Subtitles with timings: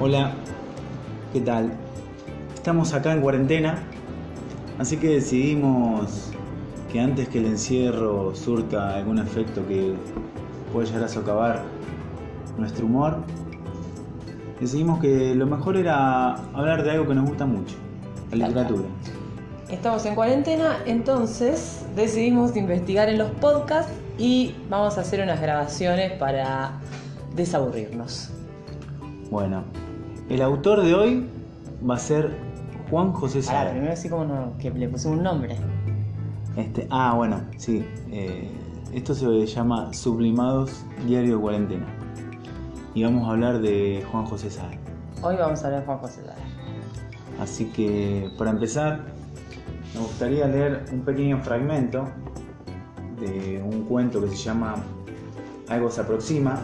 [0.00, 0.30] Hola,
[1.32, 1.72] ¿qué tal?
[2.54, 3.82] Estamos acá en cuarentena,
[4.78, 6.30] así que decidimos
[6.92, 9.94] que antes que el encierro surta algún efecto que
[10.72, 11.62] pueda llegar a socavar
[12.56, 13.16] nuestro humor,
[14.60, 17.74] decidimos que lo mejor era hablar de algo que nos gusta mucho,
[18.30, 18.84] la literatura.
[19.68, 26.12] Estamos en cuarentena, entonces decidimos investigar en los podcasts y vamos a hacer unas grabaciones
[26.12, 26.78] para
[27.34, 28.30] desaburrirnos.
[29.28, 29.64] Bueno,
[30.28, 31.26] el autor de hoy
[31.88, 32.36] va a ser
[32.90, 33.70] Juan José Ahora, Sara.
[33.70, 35.56] primero así como no- que le pusimos un nombre.
[36.56, 37.84] Este, ah, bueno, sí.
[38.10, 38.50] eh,
[38.92, 41.86] esto se llama Sublimados Diario de Cuarentena.
[42.94, 44.76] Y vamos a hablar de Juan José Sara.
[45.22, 46.38] Hoy vamos a hablar de Juan José Lara.
[47.40, 49.04] Así que, para empezar,
[49.94, 52.04] me gustaría leer un pequeño fragmento
[53.20, 54.76] de un cuento que se llama
[55.68, 56.60] Algo se aproxima,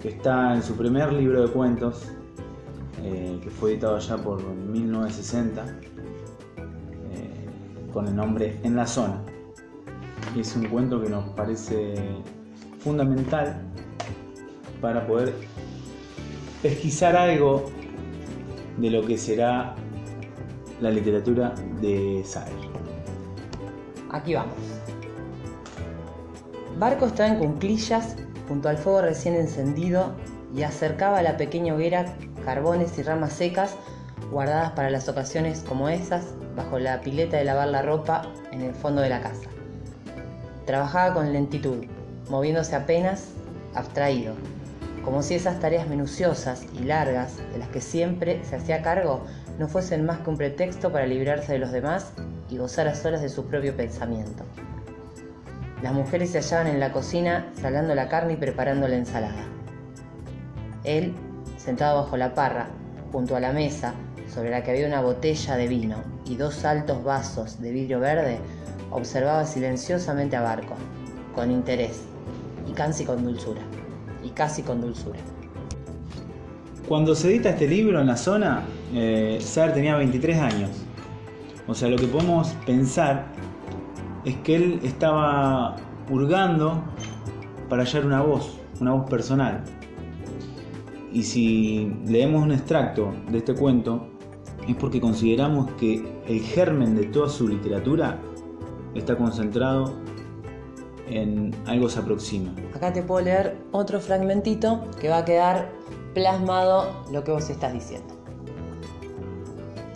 [0.00, 2.06] que está en su primer libro de cuentos,
[3.02, 5.64] eh, que fue editado ya por 1960,
[7.12, 9.20] eh, con el nombre En la zona.
[10.36, 11.94] Y es un cuento que nos parece
[12.78, 13.62] fundamental
[14.80, 15.34] para poder
[16.62, 17.70] pesquisar algo
[18.76, 19.74] de lo que será
[20.80, 22.54] la literatura de Saer.
[24.10, 24.54] Aquí vamos.
[26.78, 28.16] Barco estaba en cunclillas
[28.48, 30.12] junto al fuego recién encendido
[30.54, 32.06] y acercaba a la pequeña hoguera
[32.44, 33.76] carbones y ramas secas
[34.30, 36.24] guardadas para las ocasiones como esas
[36.56, 39.48] bajo la pileta de lavar la ropa en el fondo de la casa.
[40.66, 41.84] Trabajaba con lentitud,
[42.28, 43.28] moviéndose apenas,
[43.74, 44.34] abstraído,
[45.04, 49.24] como si esas tareas minuciosas y largas de las que siempre se hacía cargo
[49.58, 52.12] no fuesen más que un pretexto para librarse de los demás
[52.50, 54.44] y gozar a solas de su propio pensamiento.
[55.82, 59.44] Las mujeres se hallaban en la cocina salando la carne y preparando la ensalada.
[60.82, 61.14] Él,
[61.56, 62.68] sentado bajo la parra,
[63.12, 63.94] junto a la mesa,
[64.32, 68.38] sobre la que había una botella de vino y dos altos vasos de vidrio verde,
[68.90, 70.74] observaba silenciosamente a Barco,
[71.34, 72.02] con interés
[72.68, 73.62] y casi con dulzura.
[74.24, 75.20] Y casi con dulzura.
[76.88, 79.38] Cuando se edita este libro en la zona, eh,
[79.74, 80.70] tenía 23 años.
[81.68, 83.26] O sea, lo que podemos pensar
[84.28, 85.76] es que él estaba
[86.10, 86.82] hurgando
[87.70, 89.64] para hallar una voz, una voz personal.
[91.12, 94.06] Y si leemos un extracto de este cuento,
[94.68, 98.18] es porque consideramos que el germen de toda su literatura
[98.94, 99.94] está concentrado
[101.08, 102.50] en algo se aproxima.
[102.74, 105.70] Acá te puedo leer otro fragmentito que va a quedar
[106.12, 108.14] plasmado lo que vos estás diciendo.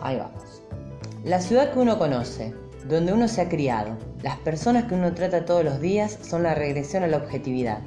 [0.00, 0.62] Ahí vamos.
[1.22, 2.54] La ciudad que uno conoce,
[2.88, 6.54] donde uno se ha criado, las personas que uno trata todos los días son la
[6.54, 7.78] regresión a la objetividad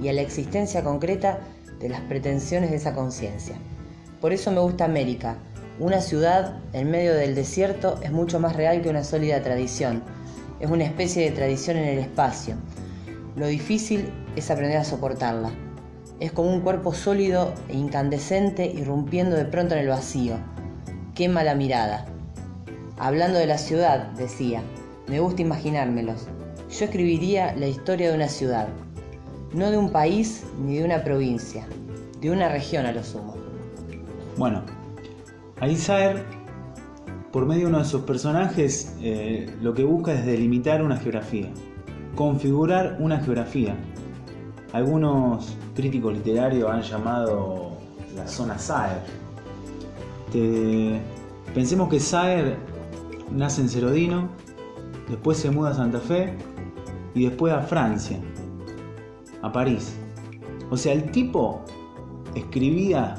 [0.00, 1.40] y a la existencia concreta
[1.80, 3.56] de las pretensiones de esa conciencia.
[4.20, 5.36] Por eso me gusta América.
[5.78, 10.02] Una ciudad en medio del desierto es mucho más real que una sólida tradición.
[10.60, 12.56] Es una especie de tradición en el espacio.
[13.36, 15.50] Lo difícil es aprender a soportarla.
[16.18, 20.36] Es como un cuerpo sólido e incandescente irrumpiendo de pronto en el vacío.
[21.14, 22.06] Quema la mirada.
[23.00, 24.60] Hablando de la ciudad, decía,
[25.06, 26.26] me gusta imaginármelos.
[26.68, 28.68] Yo escribiría la historia de una ciudad,
[29.52, 31.64] no de un país ni de una provincia,
[32.20, 33.36] de una región a lo sumo.
[34.36, 34.62] Bueno,
[35.60, 36.24] ahí Saer,
[37.30, 41.50] por medio de uno de sus personajes, eh, lo que busca es delimitar una geografía,
[42.16, 43.76] configurar una geografía.
[44.72, 47.78] Algunos críticos literarios han llamado
[48.16, 49.02] la zona Saer.
[51.54, 52.67] Pensemos que Saer
[53.32, 54.28] nace en Cerodino,
[55.08, 56.34] después se muda a Santa Fe
[57.14, 58.18] y después a Francia,
[59.42, 59.96] a París.
[60.70, 61.62] O sea, el tipo
[62.34, 63.16] escribía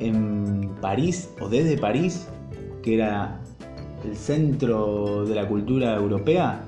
[0.00, 2.28] en París o desde París,
[2.82, 3.40] que era
[4.04, 6.64] el centro de la cultura europea,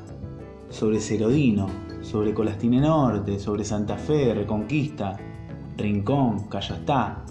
[0.69, 1.69] sobre Cerodino,
[2.03, 5.19] sobre Colastine Norte, sobre Santa Fe, Reconquista,
[5.77, 7.25] Rincón, Callastá.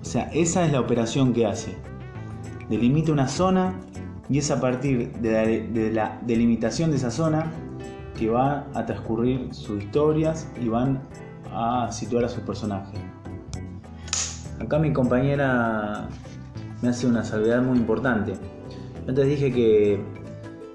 [0.00, 1.76] O sea, esa es la operación que hace.
[2.68, 3.74] Delimita una zona
[4.28, 7.52] y es a partir de la, de la delimitación de esa zona
[8.18, 11.00] que va a transcurrir sus historias y van
[11.52, 12.98] a situar a sus personajes.
[14.58, 16.08] Acá mi compañera
[16.82, 18.34] me hace una salvedad muy importante.
[19.06, 20.00] Antes dije que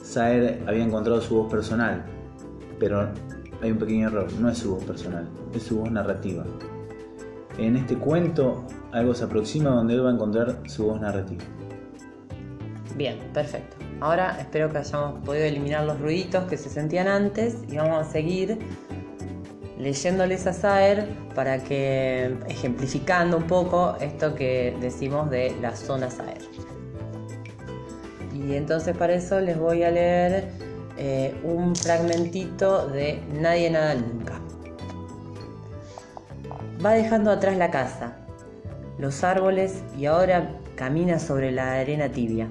[0.01, 2.03] Saer había encontrado su voz personal,
[2.79, 3.09] pero
[3.61, 6.43] hay un pequeño error, no es su voz personal, es su voz narrativa.
[7.57, 11.43] En este cuento algo se aproxima donde él va a encontrar su voz narrativa.
[12.95, 13.77] Bien, perfecto.
[13.99, 18.11] Ahora espero que hayamos podido eliminar los ruiditos que se sentían antes y vamos a
[18.11, 18.59] seguir
[19.77, 26.41] leyéndoles a Saer para que, ejemplificando un poco esto que decimos de la zona Saer.
[28.33, 30.49] Y entonces para eso les voy a leer
[30.97, 34.39] eh, un fragmentito de Nadie nada nunca.
[36.83, 38.17] Va dejando atrás la casa,
[38.97, 42.49] los árboles y ahora camina sobre la arena tibia.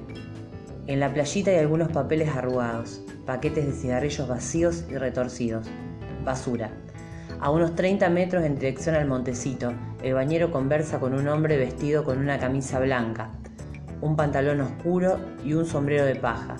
[0.86, 5.66] En la playita hay algunos papeles arrugados, paquetes de cigarrillos vacíos y retorcidos.
[6.24, 6.70] Basura.
[7.40, 9.72] A unos 30 metros en dirección al montecito,
[10.02, 13.30] el bañero conversa con un hombre vestido con una camisa blanca,
[14.00, 16.56] un pantalón oscuro y un sombrero de paja.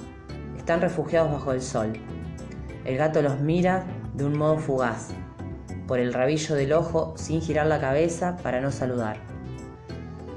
[0.56, 1.93] Están refugiados bajo el sol.
[2.84, 3.84] El gato los mira
[4.14, 5.08] de un modo fugaz,
[5.87, 9.16] por el rabillo del ojo sin girar la cabeza para no saludar.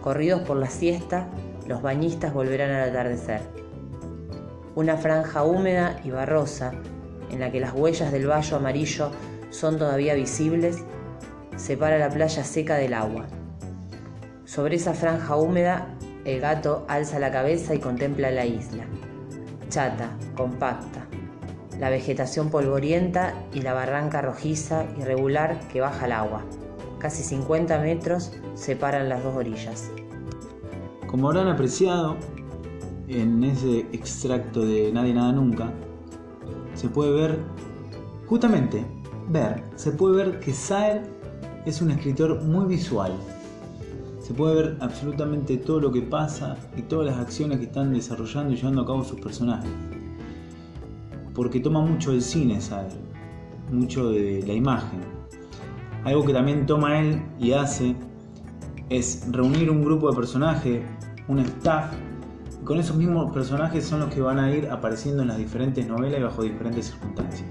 [0.02, 1.28] Corridos por la siesta,
[1.68, 3.63] los bañistas volverán al atardecer.
[4.76, 6.72] Una franja húmeda y barrosa,
[7.30, 9.12] en la que las huellas del vallo amarillo
[9.52, 10.84] son todavía visibles,
[11.56, 13.28] separa la playa seca del agua.
[14.46, 15.88] Sobre esa franja húmeda
[16.26, 18.86] el gato alza la cabeza y contempla la isla,
[19.70, 21.06] chata, compacta,
[21.80, 26.42] la vegetación polvorienta y la barranca rojiza irregular que baja al agua.
[27.00, 29.92] Casi 50 metros separan las dos orillas.
[31.08, 32.16] Como habrán apreciado,
[33.08, 35.72] en ese extracto de Nadie Nada Nunca,
[36.74, 37.40] se puede ver,
[38.28, 38.86] justamente,
[39.30, 41.04] ver, se puede ver que Saer
[41.66, 43.14] es un escritor muy visual,
[44.20, 48.54] se puede ver absolutamente todo lo que pasa y todas las acciones que están desarrollando
[48.54, 49.70] y llevando a cabo sus personajes.
[51.34, 52.90] Porque toma mucho del cine, ¿sabe?
[53.72, 55.00] mucho de la imagen.
[56.04, 57.96] Algo que también toma él y hace
[58.90, 60.82] es reunir un grupo de personajes,
[61.28, 61.94] un staff,
[62.64, 66.20] con esos mismos personajes son los que van a ir apareciendo en las diferentes novelas
[66.20, 67.48] y bajo diferentes circunstancias.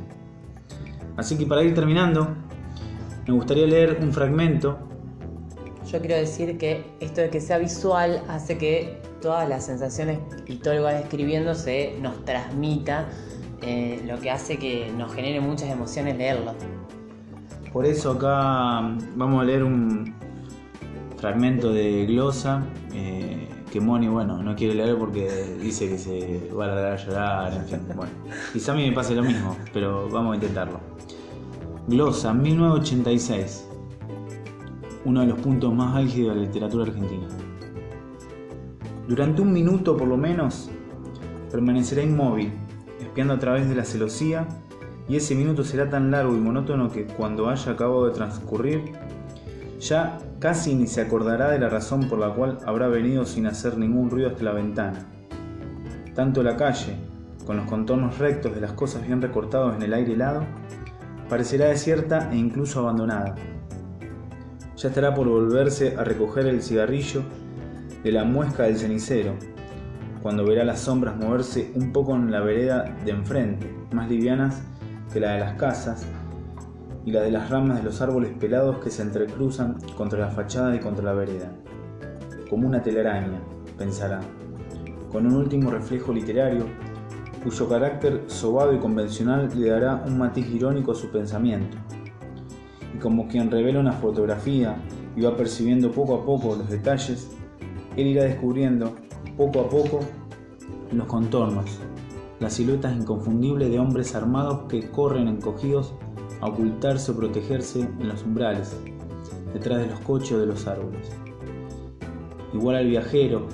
[1.16, 2.28] Así que para ir terminando,
[3.26, 4.78] me gustaría leer un fragmento
[5.92, 10.56] yo quiero decir que esto de que sea visual hace que todas las sensaciones y
[10.56, 13.08] todo lo que va escribiendo se nos transmita,
[13.60, 16.54] eh, lo que hace que nos genere muchas emociones leerlo.
[17.74, 20.14] Por eso acá vamos a leer un
[21.18, 22.64] fragmento de glosa
[22.94, 26.96] eh, que Moni, bueno, no quiere leer porque dice que se va a largar a
[26.96, 28.12] llorar, en fin, bueno.
[28.52, 30.78] Quizá a mí me pase lo mismo, pero vamos a intentarlo.
[31.88, 33.68] Glosa, 1986
[35.04, 37.26] uno de los puntos más álgidos de la literatura argentina.
[39.08, 40.70] Durante un minuto por lo menos,
[41.50, 42.52] permanecerá inmóvil,
[43.00, 44.46] espiando a través de la celosía,
[45.08, 48.92] y ese minuto será tan largo y monótono que cuando haya acabado de transcurrir,
[49.82, 53.76] ya casi ni se acordará de la razón por la cual habrá venido sin hacer
[53.76, 55.06] ningún ruido hasta la ventana.
[56.14, 56.96] Tanto la calle,
[57.46, 60.44] con los contornos rectos de las cosas bien recortados en el aire helado,
[61.28, 63.34] parecerá desierta e incluso abandonada
[64.82, 67.22] ya estará por volverse a recoger el cigarrillo
[68.02, 69.34] de la muesca del cenicero,
[70.22, 74.60] cuando verá las sombras moverse un poco en la vereda de enfrente, más livianas
[75.12, 76.04] que la de las casas,
[77.04, 80.74] y la de las ramas de los árboles pelados que se entrecruzan contra la fachada
[80.74, 81.52] y contra la vereda.
[82.48, 83.40] Como una telaraña,
[83.76, 84.20] pensará,
[85.10, 86.66] con un último reflejo literario,
[87.42, 91.76] cuyo carácter sobado y convencional le dará un matiz irónico a su pensamiento
[92.94, 94.76] y como quien revela una fotografía
[95.16, 97.30] y va percibiendo poco a poco los detalles,
[97.96, 98.94] él irá descubriendo
[99.36, 100.00] poco a poco
[100.92, 101.78] los contornos,
[102.40, 105.94] las siluetas inconfundibles de hombres armados que corren encogidos
[106.48, 108.76] ocultarse o protegerse en los umbrales,
[109.52, 111.10] detrás de los coches o de los árboles.
[112.52, 113.46] Igual al viajero,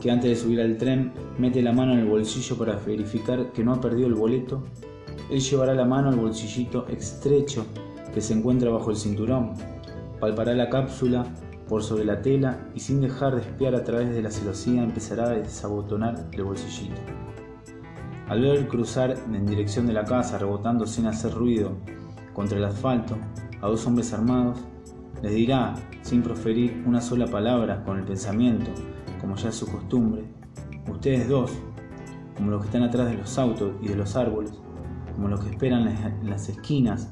[0.00, 3.64] que antes de subir al tren mete la mano en el bolsillo para verificar que
[3.64, 4.62] no ha perdido el boleto,
[5.30, 7.66] él llevará la mano al bolsillito estrecho
[8.14, 9.54] que se encuentra bajo el cinturón,
[10.20, 11.26] palpará la cápsula
[11.68, 15.24] por sobre la tela y sin dejar de espiar a través de la celosía empezará
[15.24, 17.00] a desabotonar el bolsillito.
[18.28, 21.72] Al ver cruzar en dirección de la casa, rebotando sin hacer ruido
[22.38, 23.16] contra el asfalto,
[23.60, 24.60] a dos hombres armados,
[25.22, 28.70] les dirá, sin proferir una sola palabra, con el pensamiento,
[29.20, 30.22] como ya es su costumbre,
[30.88, 31.50] ustedes dos,
[32.36, 34.52] como los que están atrás de los autos y de los árboles,
[35.16, 37.10] como los que esperan en las esquinas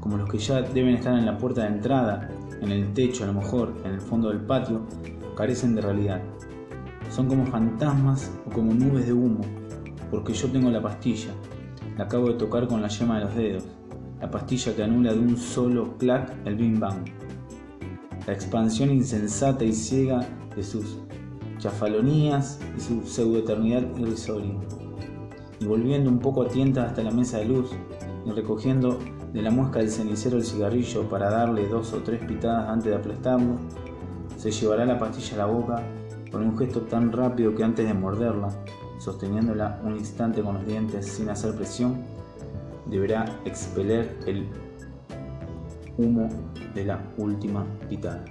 [0.00, 2.30] como los que ya deben estar en la puerta de entrada,
[2.62, 4.86] en el techo a lo mejor, en el fondo del patio,
[5.36, 6.22] carecen de realidad.
[7.10, 9.42] Son como fantasmas o como nubes de humo,
[10.10, 11.32] porque yo tengo la pastilla,
[11.98, 13.64] la acabo de tocar con la yema de los dedos,
[14.22, 17.04] la pastilla que anula de un solo clac el bim bang.
[18.24, 20.24] La expansión insensata y ciega
[20.54, 21.00] de sus
[21.58, 24.54] chafalonías y su pseudoeternidad irrisoria.
[25.58, 27.70] Y volviendo un poco a tienta hasta la mesa de luz
[28.24, 29.00] y recogiendo
[29.32, 32.96] de la muesca del cenicero el cigarrillo para darle dos o tres pitadas antes de
[32.96, 33.56] aplastarlo,
[34.36, 35.82] se llevará la pastilla a la boca
[36.30, 38.50] con un gesto tan rápido que antes de morderla,
[39.00, 42.21] sosteniéndola un instante con los dientes sin hacer presión,
[42.86, 44.48] deberá expeler el
[45.98, 46.28] humo
[46.74, 48.24] de la última pitada.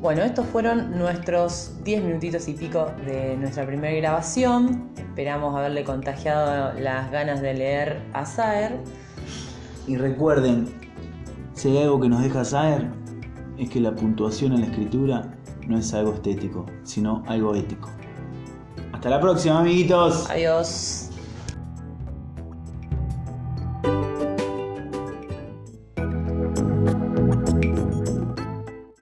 [0.00, 4.90] Bueno, estos fueron nuestros 10 minutitos y pico de nuestra primera grabación.
[4.96, 8.78] Esperamos haberle contagiado las ganas de leer a Saer.
[9.88, 10.68] Y recuerden,
[11.54, 12.86] si hay algo que nos deja saber,
[13.58, 15.32] es que la puntuación en la escritura
[15.66, 17.90] no es algo estético, sino algo ético.
[18.92, 20.30] Hasta la próxima, amiguitos.
[20.30, 21.07] Adiós.